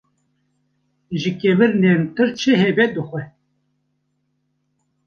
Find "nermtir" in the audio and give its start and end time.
1.81-2.29